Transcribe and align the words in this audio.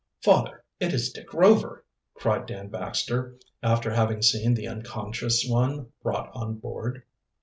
"Father, 0.23 0.63
it 0.79 0.93
is 0.95 1.11
Dick 1.13 1.31
Rover," 1.31 1.85
cried 2.15 2.47
Dan 2.47 2.69
Baxter, 2.69 3.37
after 3.61 3.91
having 3.91 4.23
seen 4.23 4.55
the 4.55 4.67
unconscious 4.67 5.45
one 5.47 5.91
brought 6.01 6.31
on 6.33 6.55
board. 6.55 7.03